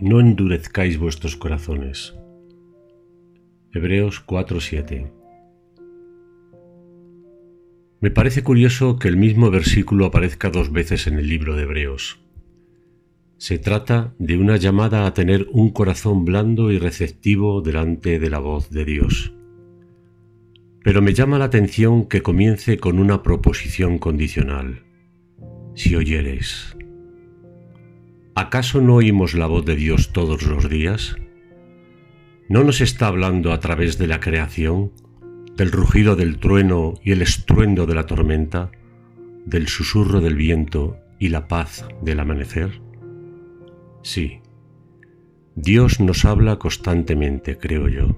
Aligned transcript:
no 0.00 0.20
endurezcáis 0.20 0.96
vuestros 0.96 1.36
corazones. 1.36 2.14
Hebreos 3.72 4.24
4:7 4.24 5.10
Me 8.00 8.12
parece 8.12 8.44
curioso 8.44 8.96
que 9.00 9.08
el 9.08 9.16
mismo 9.16 9.50
versículo 9.50 10.06
aparezca 10.06 10.50
dos 10.50 10.70
veces 10.70 11.08
en 11.08 11.18
el 11.18 11.28
libro 11.28 11.56
de 11.56 11.64
Hebreos. 11.64 12.20
Se 13.38 13.58
trata 13.58 14.14
de 14.20 14.38
una 14.38 14.56
llamada 14.56 15.04
a 15.04 15.14
tener 15.14 15.48
un 15.50 15.70
corazón 15.70 16.24
blando 16.24 16.70
y 16.70 16.78
receptivo 16.78 17.60
delante 17.60 18.20
de 18.20 18.30
la 18.30 18.38
voz 18.38 18.70
de 18.70 18.84
Dios. 18.84 19.32
Pero 20.84 21.02
me 21.02 21.12
llama 21.12 21.40
la 21.40 21.46
atención 21.46 22.06
que 22.06 22.22
comience 22.22 22.78
con 22.78 23.00
una 23.00 23.24
proposición 23.24 23.98
condicional. 23.98 24.84
Si 25.74 25.96
oyeres. 25.96 26.76
¿Acaso 28.38 28.80
no 28.80 28.94
oímos 28.94 29.34
la 29.34 29.48
voz 29.48 29.64
de 29.64 29.74
Dios 29.74 30.12
todos 30.12 30.44
los 30.44 30.70
días? 30.70 31.16
¿No 32.48 32.62
nos 32.62 32.80
está 32.80 33.08
hablando 33.08 33.52
a 33.52 33.58
través 33.58 33.98
de 33.98 34.06
la 34.06 34.20
creación, 34.20 34.92
del 35.56 35.72
rugido 35.72 36.14
del 36.14 36.38
trueno 36.38 36.94
y 37.02 37.10
el 37.10 37.20
estruendo 37.20 37.84
de 37.84 37.96
la 37.96 38.06
tormenta, 38.06 38.70
del 39.44 39.66
susurro 39.66 40.20
del 40.20 40.36
viento 40.36 40.98
y 41.18 41.30
la 41.30 41.48
paz 41.48 41.84
del 42.00 42.20
amanecer? 42.20 42.80
Sí, 44.02 44.38
Dios 45.56 45.98
nos 45.98 46.24
habla 46.24 46.60
constantemente, 46.60 47.58
creo 47.58 47.88
yo. 47.88 48.14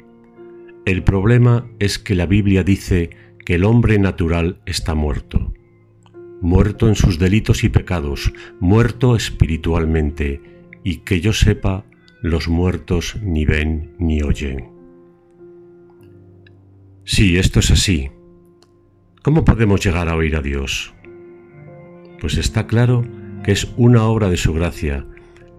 El 0.85 1.03
problema 1.03 1.67
es 1.79 1.99
que 1.99 2.15
la 2.15 2.27
Biblia 2.27 2.63
dice 2.63 3.09
que 3.47 3.55
el 3.55 3.65
hombre 3.65 3.99
natural 3.99 4.61
está 4.67 4.95
muerto 4.95 5.50
muerto 6.41 6.89
en 6.89 6.95
sus 6.95 7.19
delitos 7.19 7.65
y 7.65 7.69
pecados, 7.69 8.33
muerto 8.61 9.17
espiritualmente, 9.17 10.41
y 10.83 10.99
que 10.99 11.21
yo 11.21 11.33
sepa, 11.33 11.85
los 12.23 12.49
muertos 12.49 13.17
ni 13.23 13.45
ven 13.45 13.95
ni 13.99 14.23
oyen. 14.23 14.71
Sí, 17.05 17.39
esto 17.39 17.61
es 17.61 17.71
así. 17.71 18.11
¿Cómo 19.23 19.45
podemos 19.45 19.85
llegar 19.85 20.09
a 20.09 20.17
oír 20.17 20.37
a 20.37 20.43
Dios? 20.43 20.95
Pues 22.21 22.37
está 22.37 22.67
claro 22.67 23.05
que 23.43 23.53
es 23.53 23.73
una 23.77 24.05
obra 24.05 24.29
de 24.29 24.37
su 24.37 24.53
gracia, 24.53 25.07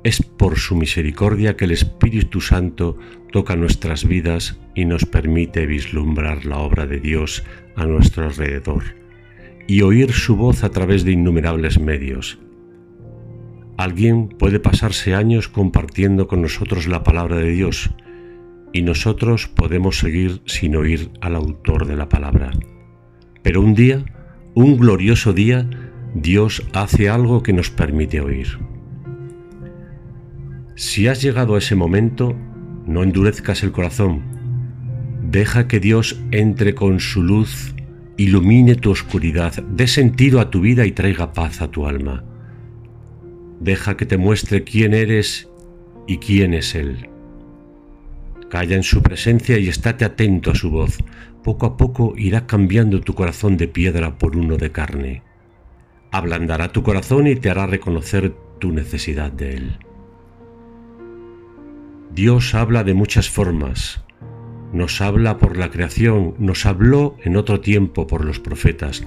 es 0.03 0.21
por 0.21 0.57
su 0.57 0.75
misericordia 0.75 1.55
que 1.55 1.65
el 1.65 1.71
Espíritu 1.71 2.41
Santo 2.41 2.97
toca 3.31 3.55
nuestras 3.55 4.07
vidas 4.07 4.59
y 4.75 4.85
nos 4.85 5.05
permite 5.05 5.65
vislumbrar 5.65 6.45
la 6.45 6.57
obra 6.57 6.87
de 6.87 6.99
Dios 6.99 7.43
a 7.75 7.85
nuestro 7.85 8.25
alrededor 8.25 9.00
y 9.67 9.81
oír 9.81 10.11
su 10.11 10.35
voz 10.35 10.63
a 10.63 10.69
través 10.69 11.03
de 11.03 11.11
innumerables 11.11 11.79
medios. 11.79 12.39
Alguien 13.77 14.29
puede 14.29 14.59
pasarse 14.59 15.15
años 15.15 15.47
compartiendo 15.47 16.27
con 16.27 16.41
nosotros 16.41 16.87
la 16.87 17.03
palabra 17.03 17.37
de 17.37 17.51
Dios 17.51 17.89
y 18.73 18.83
nosotros 18.83 19.47
podemos 19.47 19.99
seguir 19.99 20.41
sin 20.45 20.75
oír 20.75 21.09
al 21.21 21.35
autor 21.35 21.87
de 21.87 21.95
la 21.95 22.09
palabra. 22.09 22.51
Pero 23.41 23.61
un 23.61 23.73
día, 23.73 24.05
un 24.53 24.77
glorioso 24.77 25.33
día, 25.33 25.69
Dios 26.13 26.63
hace 26.73 27.09
algo 27.09 27.41
que 27.43 27.53
nos 27.53 27.69
permite 27.69 28.21
oír. 28.21 28.59
Si 30.75 31.07
has 31.07 31.21
llegado 31.21 31.55
a 31.55 31.59
ese 31.59 31.75
momento, 31.75 32.35
no 32.85 33.03
endurezcas 33.03 33.63
el 33.63 33.71
corazón. 33.71 34.21
Deja 35.23 35.67
que 35.67 35.79
Dios 35.79 36.19
entre 36.31 36.75
con 36.75 36.99
su 36.99 37.23
luz 37.23 37.73
ilumine 38.17 38.75
tu 38.75 38.91
oscuridad, 38.91 39.53
dé 39.63 39.87
sentido 39.87 40.39
a 40.39 40.49
tu 40.49 40.61
vida 40.61 40.85
y 40.85 40.91
traiga 40.91 41.33
paz 41.33 41.61
a 41.61 41.69
tu 41.69 41.87
alma. 41.87 42.23
Deja 43.59 43.97
que 43.97 44.05
te 44.05 44.17
muestre 44.17 44.63
quién 44.63 44.93
eres 44.93 45.49
y 46.07 46.17
quién 46.17 46.53
es 46.53 46.75
Él. 46.75 47.09
Calla 48.49 48.75
en 48.75 48.83
su 48.83 49.01
presencia 49.01 49.57
y 49.57 49.69
estate 49.69 50.03
atento 50.03 50.51
a 50.51 50.55
su 50.55 50.71
voz. 50.71 50.97
Poco 51.43 51.65
a 51.65 51.77
poco 51.77 52.13
irá 52.17 52.47
cambiando 52.47 53.01
tu 53.01 53.13
corazón 53.13 53.57
de 53.57 53.67
piedra 53.67 54.17
por 54.17 54.35
uno 54.35 54.57
de 54.57 54.71
carne. 54.71 55.23
Ablandará 56.11 56.71
tu 56.71 56.83
corazón 56.83 57.27
y 57.27 57.35
te 57.35 57.49
hará 57.49 57.65
reconocer 57.65 58.35
tu 58.59 58.71
necesidad 58.71 59.31
de 59.31 59.53
Él. 59.55 59.77
Dios 62.13 62.53
habla 62.53 62.83
de 62.83 62.93
muchas 62.93 63.29
formas, 63.29 64.03
nos 64.73 65.01
habla 65.01 65.37
por 65.37 65.57
la 65.57 65.69
creación, 65.69 66.35
nos 66.39 66.65
habló 66.65 67.15
en 67.23 67.35
otro 67.35 67.59
tiempo 67.59 68.07
por 68.07 68.25
los 68.25 68.39
profetas, 68.39 69.05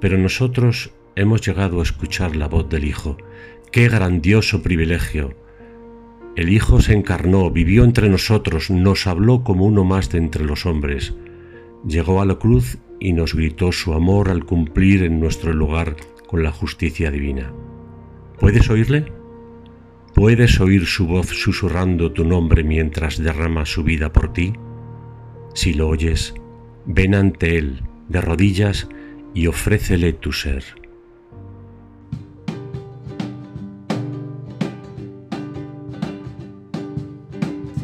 pero 0.00 0.18
nosotros 0.18 0.92
hemos 1.16 1.40
llegado 1.40 1.80
a 1.80 1.82
escuchar 1.82 2.36
la 2.36 2.48
voz 2.48 2.68
del 2.68 2.84
Hijo. 2.84 3.16
¡Qué 3.72 3.88
grandioso 3.88 4.62
privilegio! 4.62 5.34
El 6.36 6.48
Hijo 6.50 6.80
se 6.80 6.94
encarnó, 6.94 7.50
vivió 7.50 7.84
entre 7.84 8.08
nosotros, 8.08 8.70
nos 8.70 9.06
habló 9.06 9.42
como 9.42 9.64
uno 9.64 9.84
más 9.84 10.10
de 10.10 10.18
entre 10.18 10.44
los 10.44 10.64
hombres. 10.66 11.14
Llegó 11.86 12.20
a 12.20 12.26
la 12.26 12.36
cruz 12.36 12.78
y 13.00 13.12
nos 13.12 13.34
gritó 13.34 13.72
su 13.72 13.94
amor 13.94 14.28
al 14.28 14.44
cumplir 14.44 15.02
en 15.02 15.18
nuestro 15.18 15.52
lugar 15.52 15.96
con 16.26 16.42
la 16.42 16.52
justicia 16.52 17.10
divina. 17.10 17.52
¿Puedes 18.38 18.70
oírle? 18.70 19.12
¿Puedes 20.14 20.60
oír 20.60 20.86
su 20.86 21.06
voz 21.06 21.28
susurrando 21.28 22.12
tu 22.12 22.24
nombre 22.24 22.64
mientras 22.64 23.18
derrama 23.18 23.66
su 23.66 23.82
vida 23.82 24.12
por 24.12 24.32
ti? 24.32 24.52
Si 25.54 25.74
lo 25.74 25.88
oyes, 25.88 26.34
ven 26.86 27.14
ante 27.14 27.58
Él 27.58 27.82
de 28.08 28.20
rodillas 28.20 28.88
y 29.34 29.46
ofrécele 29.46 30.12
tu 30.12 30.32
ser. 30.32 30.64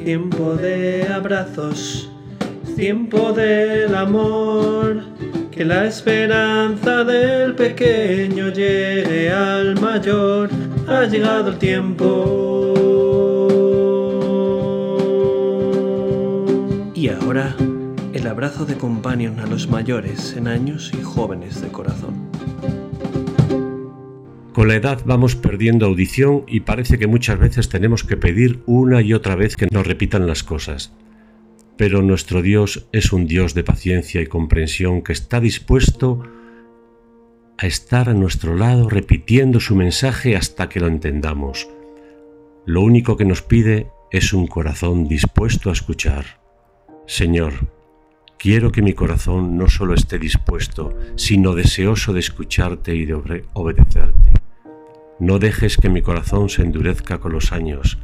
Tiempo 0.05 0.55
de 0.55 1.07
abrazos, 1.13 2.11
tiempo 2.77 3.33
del 3.33 3.95
amor, 3.95 5.03
que 5.51 5.65
la 5.65 5.87
esperanza 5.87 7.03
del 7.03 7.55
pequeño 7.55 8.51
llegue 8.51 9.33
al 9.33 9.81
mayor, 9.81 10.51
ha 10.87 11.05
llegado 11.07 11.51
el 11.51 11.59
tiempo. 11.59 13.36
Y 16.97 17.11
ahora, 17.11 17.55
el 18.15 18.27
abrazo 18.27 18.65
de 18.65 18.79
companion 18.79 19.39
a 19.41 19.47
los 19.47 19.69
mayores 19.69 20.35
en 20.35 20.49
años 20.49 20.93
y 20.99 21.03
jóvenes 21.03 21.61
de 21.61 21.69
corazón. 21.69 22.31
Con 24.55 24.69
la 24.69 24.77
edad 24.77 25.03
vamos 25.05 25.37
perdiendo 25.37 25.85
audición 25.85 26.45
y 26.47 26.61
parece 26.61 26.99
que 26.99 27.07
muchas 27.07 27.39
veces 27.39 27.69
tenemos 27.69 28.03
que 28.03 28.17
pedir 28.17 28.63
una 28.65 29.03
y 29.03 29.13
otra 29.13 29.35
vez 29.37 29.57
que 29.57 29.69
nos 29.71 29.87
repitan 29.87 30.27
las 30.27 30.43
cosas. 30.43 30.95
Pero 31.77 32.01
nuestro 32.01 32.41
Dios 32.41 32.89
es 32.93 33.13
un 33.13 33.27
Dios 33.27 33.53
de 33.53 33.63
paciencia 33.63 34.23
y 34.23 34.27
comprensión 34.27 35.03
que 35.03 35.13
está 35.13 35.39
dispuesto 35.39 36.23
a 37.59 37.67
estar 37.67 38.09
a 38.09 38.15
nuestro 38.15 38.57
lado 38.57 38.89
repitiendo 38.89 39.61
su 39.61 39.77
mensaje 39.77 40.35
hasta 40.35 40.71
que 40.71 40.81
lo 40.81 40.87
entendamos. 40.87 41.69
Lo 42.65 42.81
único 42.81 43.19
que 43.19 43.27
nos 43.27 43.43
pide 43.43 43.89
es 44.11 44.33
un 44.33 44.47
corazón 44.47 45.07
dispuesto 45.07 45.69
a 45.69 45.75
escuchar. 45.75 46.46
Señor, 47.07 47.53
quiero 48.37 48.73
que 48.73 48.83
mi 48.83 48.93
corazón 48.93 49.57
no 49.57 49.69
solo 49.69 49.95
esté 49.95 50.19
dispuesto, 50.19 50.93
sino 51.15 51.55
deseoso 51.55 52.13
de 52.13 52.19
escucharte 52.19 52.97
y 52.97 53.05
de 53.05 53.45
obedecerte. 53.53 54.33
No 55.21 55.39
dejes 55.39 55.77
que 55.77 55.89
mi 55.89 56.03
corazón 56.03 56.49
se 56.49 56.63
endurezca 56.63 57.19
con 57.19 57.33
los 57.33 57.53
años, 57.53 57.99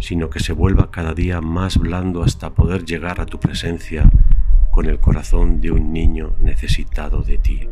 sino 0.00 0.28
que 0.28 0.40
se 0.40 0.52
vuelva 0.52 0.90
cada 0.90 1.14
día 1.14 1.40
más 1.40 1.78
blando 1.78 2.24
hasta 2.24 2.50
poder 2.50 2.84
llegar 2.84 3.20
a 3.20 3.26
tu 3.26 3.38
presencia 3.38 4.10
con 4.72 4.86
el 4.86 4.98
corazón 4.98 5.60
de 5.60 5.70
un 5.70 5.92
niño 5.92 6.34
necesitado 6.40 7.22
de 7.22 7.38
ti. 7.38 7.68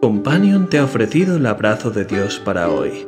Companion 0.00 0.68
te 0.68 0.78
ha 0.78 0.84
ofrecido 0.84 1.36
el 1.36 1.46
abrazo 1.46 1.90
de 1.90 2.04
Dios 2.04 2.40
para 2.40 2.68
hoy. 2.70 3.06